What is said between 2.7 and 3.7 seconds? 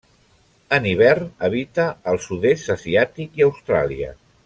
asiàtic i